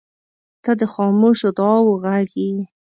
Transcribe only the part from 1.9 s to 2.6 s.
غږ یې.